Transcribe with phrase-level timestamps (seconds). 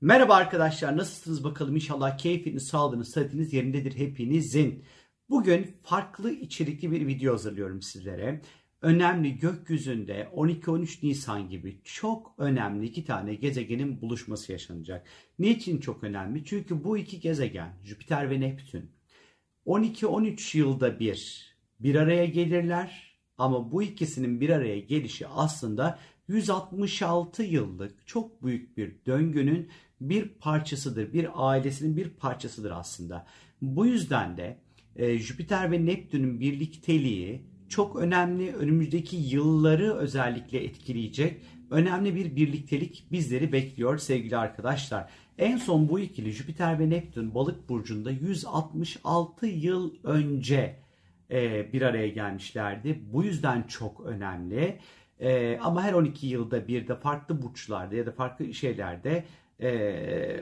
[0.00, 4.84] Merhaba arkadaşlar nasılsınız bakalım inşallah keyfiniz, sağlığınız, sıhhatiniz yerindedir hepinizin.
[5.30, 8.40] Bugün farklı içerikli bir video hazırlıyorum sizlere.
[8.82, 15.06] Önemli gökyüzünde 12-13 Nisan gibi çok önemli iki tane gezegenin buluşması yaşanacak.
[15.38, 16.44] Niçin çok önemli?
[16.44, 18.90] Çünkü bu iki gezegen Jüpiter ve Neptün
[19.66, 21.48] 12-13 yılda bir
[21.80, 29.04] bir araya gelirler ama bu ikisinin bir araya gelişi aslında 166 yıllık çok büyük bir
[29.06, 29.70] döngünün
[30.00, 31.12] bir parçasıdır.
[31.12, 33.26] Bir ailesinin bir parçasıdır aslında.
[33.62, 34.58] Bu yüzden de
[34.96, 38.54] e, Jüpiter ve Neptün'ün birlikteliği çok önemli.
[38.54, 45.10] Önümüzdeki yılları özellikle etkileyecek önemli bir birliktelik bizleri bekliyor sevgili arkadaşlar.
[45.38, 50.76] En son bu ikili Jüpiter ve Neptün balık burcunda 166 yıl önce
[51.30, 53.02] e, bir araya gelmişlerdi.
[53.12, 54.78] Bu yüzden çok önemli.
[55.20, 59.24] E, ama her 12 yılda bir de farklı burçlarda ya da farklı şeylerde
[59.62, 60.40] e,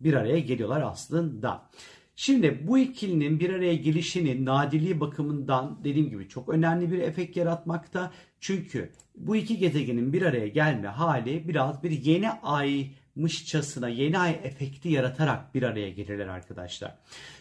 [0.00, 1.68] bir araya geliyorlar aslında.
[2.16, 8.12] Şimdi bu ikilinin bir araya gelişinin nadirliği bakımından dediğim gibi çok önemli bir efekt yaratmakta.
[8.40, 14.88] Çünkü bu iki gezegenin bir araya gelme hali biraz bir yeni aymışçasına yeni ay efekti
[14.88, 16.98] yaratarak bir araya gelirler arkadaşlar.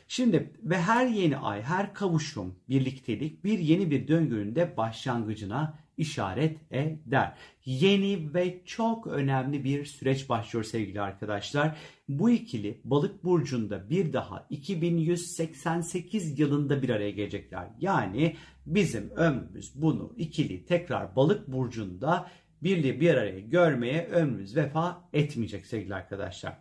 [0.08, 6.57] Şimdi ve her yeni ay, her kavuşum, birliktelik bir yeni bir döngünün de başlangıcına işaret
[6.71, 7.33] eder.
[7.65, 11.77] Yeni ve çok önemli bir süreç başlıyor sevgili arkadaşlar.
[12.09, 17.67] Bu ikili balık burcunda bir daha 2188 yılında bir araya gelecekler.
[17.79, 22.27] Yani bizim ömrümüz bunu ikili tekrar balık burcunda
[22.63, 26.57] birliği bir araya görmeye ömrümüz vefa etmeyecek sevgili arkadaşlar.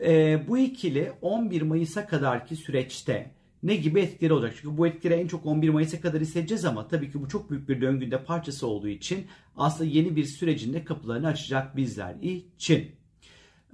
[0.00, 3.35] Ee, bu ikili 11 Mayıs'a kadarki süreçte
[3.66, 4.54] ne gibi etkileri olacak?
[4.60, 7.68] Çünkü bu etkileri en çok 11 Mayıs'a kadar hissedeceğiz ama tabii ki bu çok büyük
[7.68, 12.90] bir döngünde parçası olduğu için aslında yeni bir sürecin de kapılarını açacak bizler için.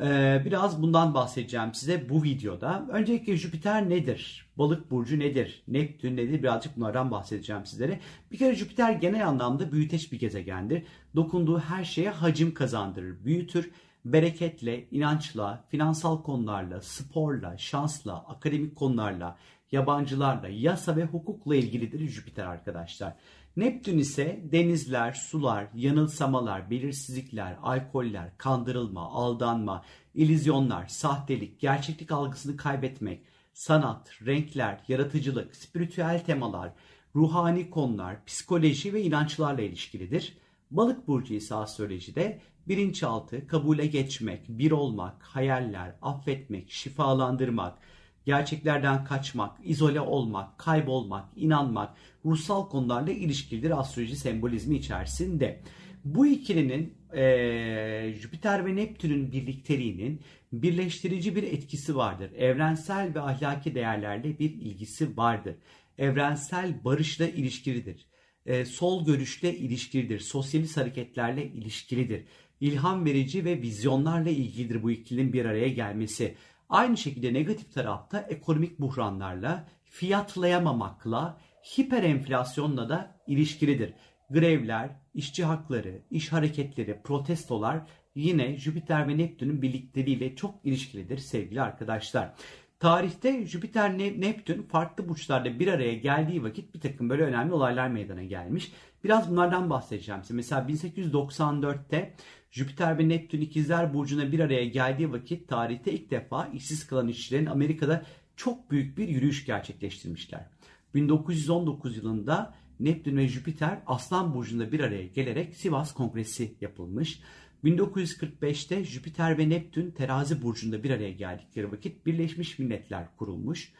[0.00, 2.86] Ee, biraz bundan bahsedeceğim size bu videoda.
[2.92, 4.46] Öncelikle Jüpiter nedir?
[4.58, 5.62] Balık burcu nedir?
[5.68, 6.42] Neptün nedir?
[6.42, 8.00] Birazcık bunlardan bahsedeceğim sizlere.
[8.30, 10.82] Bir kere Jüpiter genel anlamda büyüteç bir gezegendir.
[11.16, 13.70] Dokunduğu her şeye hacim kazandırır, büyütür
[14.04, 19.36] bereketle, inançla, finansal konularla, sporla, şansla, akademik konularla,
[19.72, 23.14] yabancılarla, yasa ve hukukla ilgilidir Jüpiter arkadaşlar.
[23.56, 29.84] Neptün ise denizler, sular, yanılsamalar, belirsizlikler, alkoller, kandırılma, aldanma,
[30.14, 33.22] ilizyonlar, sahtelik, gerçeklik algısını kaybetmek,
[33.52, 36.72] sanat, renkler, yaratıcılık, spiritüel temalar,
[37.16, 40.36] ruhani konular, psikoloji ve inançlarla ilişkilidir.
[40.70, 47.78] Balık burcu ise astrolojide bilinçaltı, kabule geçmek, bir olmak, hayaller, affetmek, şifalandırmak,
[48.26, 55.60] gerçeklerden kaçmak, izole olmak, kaybolmak, inanmak, ruhsal konularla ilişkilidir astroloji sembolizmi içerisinde.
[56.04, 60.20] Bu ikilinin e, Jüpiter ve Neptün'ün birlikteliğinin
[60.52, 62.32] birleştirici bir etkisi vardır.
[62.32, 65.54] Evrensel ve ahlaki değerlerle bir ilgisi vardır.
[65.98, 68.06] Evrensel barışla ilişkilidir.
[68.46, 70.20] E, sol görüşle ilişkilidir.
[70.20, 72.24] Sosyalist hareketlerle ilişkilidir.
[72.60, 76.34] İlham verici ve vizyonlarla ilgilidir bu ikilinin bir araya gelmesi.
[76.68, 81.40] Aynı şekilde negatif tarafta ekonomik buhranlarla, fiyatlayamamakla,
[81.78, 83.94] hiper enflasyonla da ilişkilidir.
[84.30, 87.82] Grevler, işçi hakları, iş hareketleri, protestolar
[88.14, 92.34] yine Jüpiter ve Neptün'ün birlikteliğiyle çok ilişkilidir sevgili arkadaşlar.
[92.82, 98.22] Tarihte Jüpiter Neptün farklı burçlarda bir araya geldiği vakit bir takım böyle önemli olaylar meydana
[98.22, 98.72] gelmiş.
[99.04, 100.34] Biraz bunlardan bahsedeceğim size.
[100.34, 102.14] Mesela 1894'te
[102.50, 107.46] Jüpiter ve Neptün ikizler burcuna bir araya geldiği vakit tarihte ilk defa işsiz kalan işçilerin
[107.46, 108.02] Amerika'da
[108.36, 110.46] çok büyük bir yürüyüş gerçekleştirmişler.
[110.94, 117.20] 1919 yılında Neptün ve Jüpiter Aslan burcunda bir araya gelerek Sivas Kongresi yapılmış.
[117.64, 123.72] 1945'te Jüpiter ve Neptün terazi burcunda bir araya geldikleri vakit Birleşmiş Milletler kurulmuş.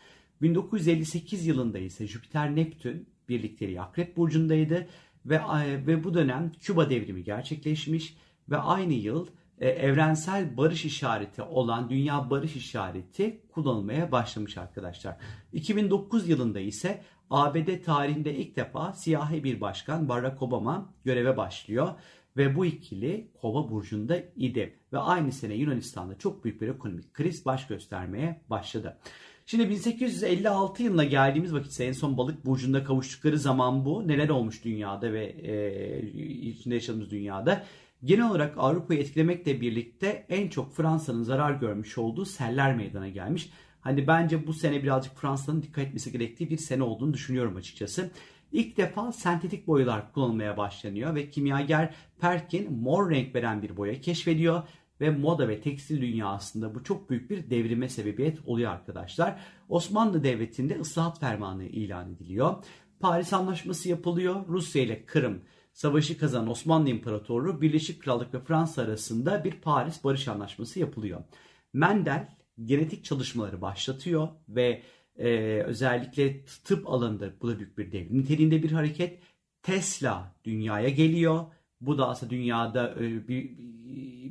[0.42, 4.88] 1958 yılında ise Jüpiter Neptün birlikteliği Akrep burcundaydı
[5.26, 5.40] ve
[5.86, 8.16] ve bu dönem Küba devrimi gerçekleşmiş
[8.50, 9.26] ve aynı yıl
[9.60, 15.16] e, evrensel barış işareti olan dünya barış işareti kullanılmaya başlamış arkadaşlar.
[15.52, 21.88] 2009 yılında ise ABD tarihinde ilk defa siyahi bir başkan Barack Obama göreve başlıyor
[22.36, 27.46] ve bu ikili Kova burcunda idi ve aynı sene Yunanistan'da çok büyük bir ekonomik kriz
[27.46, 28.98] baş göstermeye başladı.
[29.46, 34.08] Şimdi 1856 yılına geldiğimiz vakit en son balık burcunda kavuştukları zaman bu.
[34.08, 36.02] Neler olmuş dünyada ve e,
[36.48, 37.64] içinde yaşadığımız dünyada.
[38.04, 43.50] Genel olarak Avrupa'yı etkilemekle birlikte en çok Fransa'nın zarar görmüş olduğu seller meydana gelmiş.
[43.80, 48.10] Hani bence bu sene birazcık Fransa'nın dikkat etmesi gerektiği bir sene olduğunu düşünüyorum açıkçası.
[48.52, 54.62] İlk defa sentetik boyalar kullanılmaya başlanıyor ve kimyager Perkin mor renk veren bir boya keşfediyor
[55.00, 59.40] ve moda ve tekstil dünyasında bu çok büyük bir devrime sebebiyet oluyor arkadaşlar.
[59.68, 62.64] Osmanlı Devleti'nde ıslahat fermanı ilan ediliyor.
[63.00, 64.48] Paris Anlaşması yapılıyor.
[64.48, 70.28] Rusya ile Kırım savaşı kazanan Osmanlı İmparatorluğu Birleşik Krallık ve Fransa arasında bir Paris Barış
[70.28, 71.24] Anlaşması yapılıyor.
[71.72, 72.28] Mendel
[72.64, 74.82] genetik çalışmaları başlatıyor ve
[75.22, 79.18] e, özellikle tıp alanında bu da büyük bir devrim niteliğinde bir hareket.
[79.62, 81.44] Tesla dünyaya geliyor.
[81.80, 83.28] Bu da aslında dünyada e,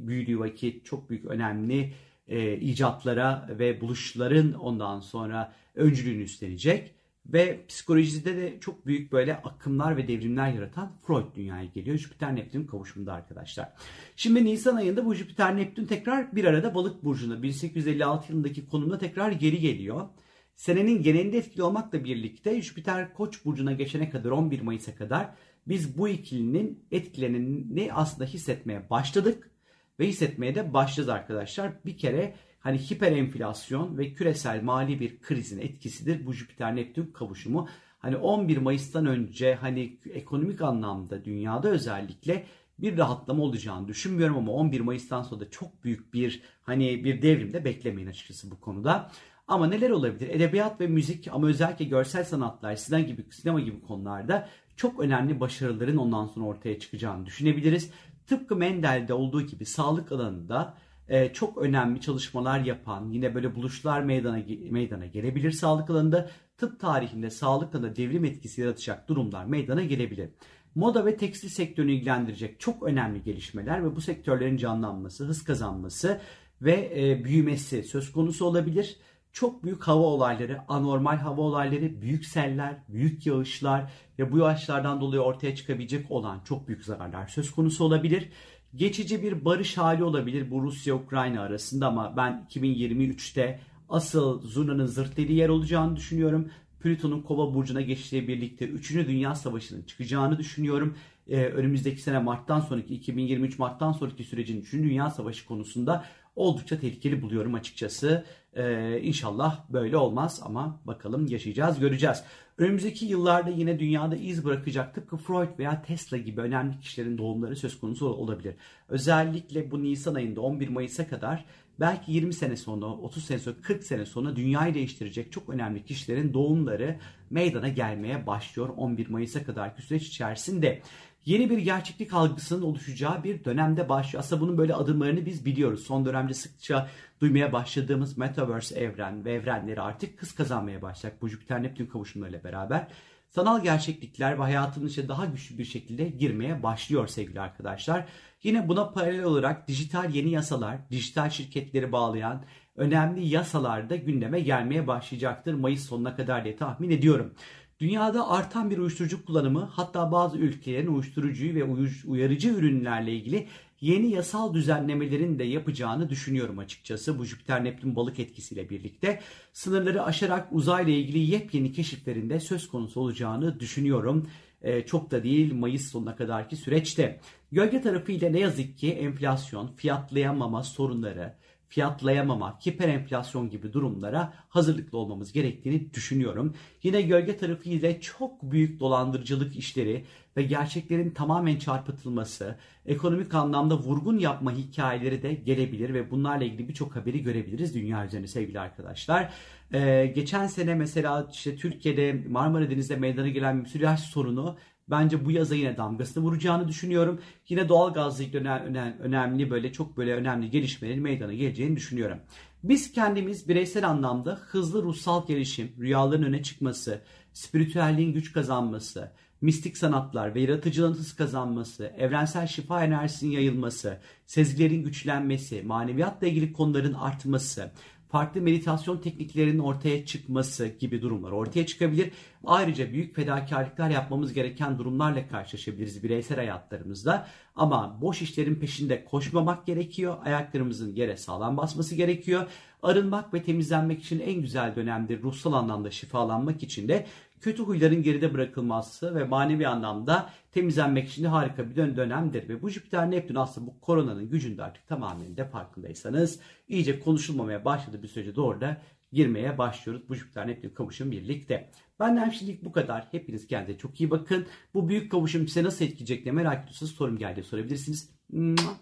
[0.08, 1.94] büyüdüğü vakit çok büyük önemli
[2.28, 6.96] e, icatlara ve buluşların ondan sonra öncülüğünü üstlenecek.
[7.26, 11.98] Ve psikolojide de çok büyük böyle akımlar ve devrimler yaratan Freud dünyaya geliyor.
[11.98, 13.74] Jüpiter Neptün kavuşumunda arkadaşlar.
[14.16, 19.32] Şimdi Nisan ayında bu Jüpiter Neptün tekrar bir arada balık burcunda 1856 yılındaki konumda tekrar
[19.32, 20.10] geri geliyor.
[20.56, 25.30] Senenin genelinde etkili olmakla birlikte Jüpiter Koç burcuna geçene kadar 11 Mayıs'a kadar
[25.68, 29.52] biz bu ikilinin etkilerini aslında hissetmeye başladık
[30.00, 31.72] ve hissetmeye de başlayacağız arkadaşlar.
[31.86, 37.68] Bir kere hani hiper enflasyon ve küresel mali bir krizin etkisidir bu Jüpiter Neptün kavuşumu.
[38.00, 42.46] Hani 11 Mayıs'tan önce hani ekonomik anlamda dünyada özellikle
[42.80, 47.54] bir rahatlama olacağını düşünmüyorum ama 11 Mayıs'tan sonra da çok büyük bir hani bir devrim
[47.54, 49.12] de beklemeyin açıkçası bu konuda.
[49.48, 50.30] Ama neler olabilir?
[50.30, 55.98] Edebiyat ve müzik ama özellikle görsel sanatlar, sinema gibi, sinema gibi konularda çok önemli başarıların
[55.98, 57.92] ondan sonra ortaya çıkacağını düşünebiliriz.
[58.28, 60.78] Tıpkı Mendel'de olduğu gibi sağlık alanında
[61.08, 64.40] e, çok önemli çalışmalar yapan, yine böyle buluşlar meydana
[64.70, 66.30] meydana gelebilir sağlık alanında.
[66.58, 70.30] Tıp tarihinde sağlık alanında devrim etkisi yaratacak durumlar meydana gelebilir.
[70.76, 76.22] Moda ve tekstil sektörünü ilgilendirecek çok önemli gelişmeler ve bu sektörlerin canlanması, hız kazanması
[76.62, 78.98] ve e, büyümesi söz konusu olabilir
[79.34, 85.22] çok büyük hava olayları, anormal hava olayları, büyük seller, büyük yağışlar ve bu yağışlardan dolayı
[85.22, 88.30] ortaya çıkabilecek olan çok büyük zararlar söz konusu olabilir.
[88.76, 95.38] Geçici bir barış hali olabilir bu Rusya-Ukrayna arasında ama ben 2023'te asıl zurnanın zırt dediği
[95.38, 96.52] yer olacağını düşünüyorum.
[96.80, 98.94] Plüton'un kova burcuna geçtiği birlikte 3.
[98.94, 100.96] Dünya Savaşı'nın çıkacağını düşünüyorum.
[101.30, 104.74] Ee, önümüzdeki sene Mart'tan sonraki 2023 Mart'tan sonraki sürecin 3.
[104.74, 106.06] Dünya Savaşı konusunda
[106.36, 108.26] oldukça tehlikeli buluyorum açıkçası.
[108.54, 112.24] Ee, inşallah böyle olmaz ama bakalım yaşayacağız göreceğiz.
[112.58, 117.80] Önümüzdeki yıllarda yine dünyada iz bırakacak tıpkı Freud veya Tesla gibi önemli kişilerin doğumları söz
[117.80, 118.56] konusu olabilir.
[118.90, 121.46] Özellikle bu Nisan ayında 11 Mayıs'a kadar
[121.80, 126.34] belki 20 sene sonra, 30 sene sonra, 40 sene sonra dünyayı değiştirecek çok önemli kişilerin
[126.34, 127.00] doğumları
[127.30, 130.82] meydana gelmeye başlıyor 11 Mayıs'a kadarki süreç içerisinde
[131.26, 134.24] yeni bir gerçeklik algısının oluşacağı bir dönemde başlıyor.
[134.24, 135.84] Aslında bunun böyle adımlarını biz biliyoruz.
[135.84, 136.90] Son dönemde sıkça
[137.22, 142.88] duymaya başladığımız Metaverse evren ve evrenleri artık hız kazanmaya başlayacak bu Jüpiter Neptün kavuşumlarıyla beraber.
[143.30, 148.06] Sanal gerçeklikler ve hayatın içine daha güçlü bir şekilde girmeye başlıyor sevgili arkadaşlar.
[148.44, 152.44] Yine buna paralel olarak dijital yeni yasalar, dijital şirketleri bağlayan
[152.76, 157.34] önemli yasalar da gündeme gelmeye başlayacaktır Mayıs sonuna kadar diye tahmin ediyorum.
[157.82, 161.64] Dünyada artan bir uyuşturucu kullanımı hatta bazı ülkelerin uyuşturucuyu ve
[162.08, 163.48] uyarıcı ürünlerle ilgili
[163.82, 167.20] yeni yasal düzenlemelerin de yapacağını düşünüyorum açıkçası.
[167.20, 169.22] Bu Jüpiter Neptün balık etkisiyle birlikte
[169.54, 174.28] sınırları aşarak uzayla ilgili yepyeni keşiflerinde söz konusu olacağını düşünüyorum.
[174.62, 177.20] Ee, çok da değil Mayıs sonuna kadarki süreçte.
[177.52, 181.34] Gölge tarafıyla ne yazık ki enflasyon, fiyatlayamama sorunları,
[181.72, 186.54] fiyatlayamama, hiper enflasyon gibi durumlara hazırlıklı olmamız gerektiğini düşünüyorum.
[186.84, 190.06] Yine gölge tarafı ile çok büyük dolandırıcılık işleri
[190.38, 196.96] ve gerçeklerin tamamen çarpıtılması, ekonomik anlamda vurgun yapma hikayeleri de gelebilir ve bunlarla ilgili birçok
[196.96, 199.34] haberi görebiliriz dünya üzerinde sevgili arkadaşlar.
[199.74, 204.58] Ee, geçen sene mesela işte Türkiye'de Marmara Denizi'nde meydana gelen müsilaj sorunu
[204.92, 207.22] Bence bu yaza yine damgasını vuracağını düşünüyorum.
[207.50, 212.18] Yine doğal ilgili önemli, önemli böyle çok böyle önemli gelişmelerin meydana geleceğini düşünüyorum.
[212.64, 217.02] Biz kendimiz bireysel anlamda hızlı ruhsal gelişim, rüyaların öne çıkması,
[217.34, 225.64] spiritüelliğin güç kazanması, mistik sanatlar ve yaratıcılığın hız kazanması, evrensel şifa enerjisinin yayılması, sezgilerin güçlenmesi,
[225.64, 227.72] maneviyatla ilgili konuların artması,
[228.12, 232.12] farklı meditasyon tekniklerinin ortaya çıkması gibi durumlar ortaya çıkabilir.
[232.46, 237.28] Ayrıca büyük fedakarlıklar yapmamız gereken durumlarla karşılaşabiliriz bireysel hayatlarımızda.
[237.56, 240.18] Ama boş işlerin peşinde koşmamak gerekiyor.
[240.26, 242.48] Ayaklarımızın yere sağlam basması gerekiyor.
[242.84, 245.24] Arınmak ve temizlenmek için en güzel dönemdir.
[245.24, 247.06] Ruhsal anlamda şifalanmak için de
[247.42, 252.50] kötü huyların geride bırakılması ve manevi anlamda temizlenmek için de harika bir dönemdir.
[252.50, 258.04] Ve bu Jüpiter Neptün aslında bu koronanın gücünde artık tamamen de farkındaysanız iyice konuşulmamaya başladı
[258.04, 258.82] bir sürece doğru da
[259.12, 260.10] girmeye başlıyoruz.
[260.10, 261.70] Bu Jüpiter Neptün kavuşum birlikte.
[262.00, 263.08] Benden şimdilik bu kadar.
[263.12, 264.48] Hepiniz kendinize çok iyi bakın.
[264.74, 268.10] Bu büyük kavuşum size nasıl etkileyecek diye merak ediyorsanız sorum geldi sorabilirsiniz.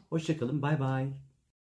[0.09, 0.61] Hoşçakalın.
[0.61, 1.28] Bay bay.